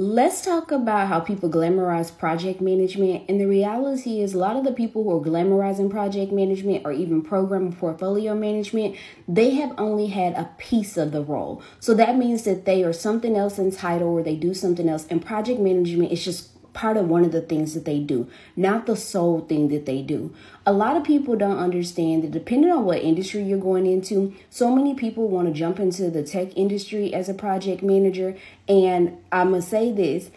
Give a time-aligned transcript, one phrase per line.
[0.00, 3.28] Let's talk about how people glamorize project management.
[3.28, 6.92] And the reality is, a lot of the people who are glamorizing project management or
[6.92, 8.94] even program portfolio management,
[9.26, 11.64] they have only had a piece of the role.
[11.80, 15.04] So that means that they are something else entitled or they do something else.
[15.10, 18.86] And project management is just part of one of the things that they do, not
[18.86, 20.32] the sole thing that they do.
[20.64, 24.72] A lot of people don't understand that depending on what industry you're going into, so
[24.72, 28.36] many people want to jump into the tech industry as a project manager.
[28.68, 30.30] And I'm going to say this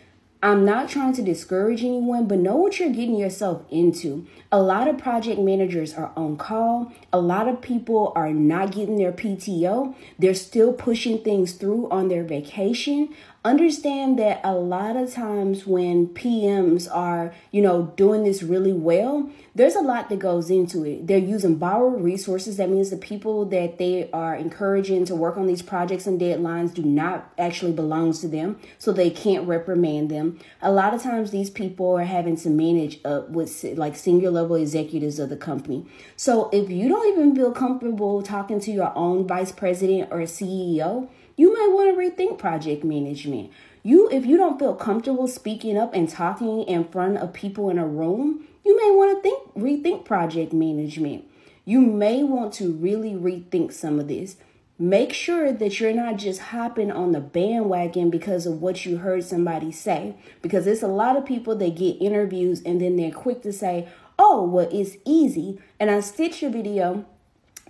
[0.43, 4.25] I'm not trying to discourage anyone, but know what you're getting yourself into.
[4.51, 6.91] A lot of project managers are on call.
[7.13, 9.93] A lot of people are not getting their PTO.
[10.17, 13.13] They're still pushing things through on their vacation
[13.43, 19.31] understand that a lot of times when PMs are, you know, doing this really well,
[19.55, 21.07] there's a lot that goes into it.
[21.07, 22.57] They're using borrowed resources.
[22.57, 26.73] That means the people that they are encouraging to work on these projects and deadlines
[26.73, 30.39] do not actually belong to them, so they can't reprimand them.
[30.61, 34.55] A lot of times these people are having to manage up with like senior level
[34.55, 35.87] executives of the company.
[36.15, 41.09] So if you don't even feel comfortable talking to your own vice president or CEO,
[41.41, 43.49] you might want to rethink project management.
[43.81, 47.79] You if you don't feel comfortable speaking up and talking in front of people in
[47.79, 51.25] a room, you may want to think rethink project management.
[51.65, 54.35] You may want to really rethink some of this.
[54.77, 59.23] Make sure that you're not just hopping on the bandwagon because of what you heard
[59.23, 60.13] somebody say.
[60.43, 63.87] Because it's a lot of people that get interviews and then they're quick to say,
[64.19, 65.59] oh, well, it's easy.
[65.79, 67.03] And I stitched a video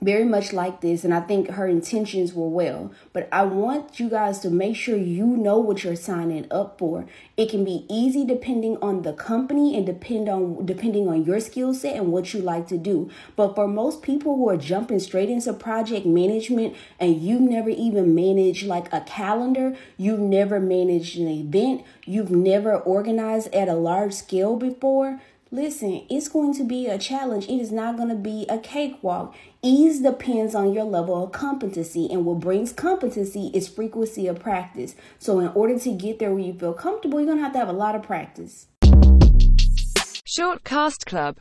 [0.03, 2.91] very much like this and i think her intentions were well.
[3.13, 7.05] But i want you guys to make sure you know what you're signing up for.
[7.37, 11.73] It can be easy depending on the company and depend on depending on your skill
[11.73, 13.11] set and what you like to do.
[13.35, 18.15] But for most people who are jumping straight into project management and you've never even
[18.15, 24.13] managed like a calendar you've never managed an event you've never organized at a large
[24.13, 25.19] scale before
[25.53, 27.49] Listen, it's going to be a challenge.
[27.49, 29.35] It is not going to be a cakewalk.
[29.61, 34.95] Ease depends on your level of competency, and what brings competency is frequency of practice.
[35.19, 37.59] So, in order to get there where you feel comfortable, you're going to have to
[37.59, 38.67] have a lot of practice.
[40.31, 41.29] Shortcast Club